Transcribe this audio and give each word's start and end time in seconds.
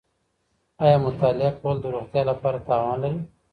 ایا 0.83 0.97
مطالعه 1.05 1.51
کول 1.59 1.75
د 1.81 1.85
روغتیا 1.95 2.23
لپاره 2.31 2.57
تاوان 2.67 2.97
لري؟ 3.03 3.19